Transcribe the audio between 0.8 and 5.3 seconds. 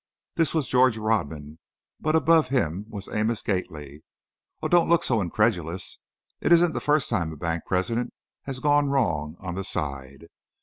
Rodman, but above him was Amos Gately. Oh, don't look so